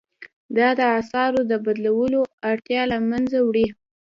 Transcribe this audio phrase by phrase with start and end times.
[0.57, 3.67] دا د اسعارو د بدلولو اړتیا له مینځه وړي.